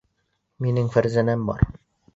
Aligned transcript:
Минең 0.67 0.89
Фәрзәнәм 0.97 1.47
бар! 1.53 1.67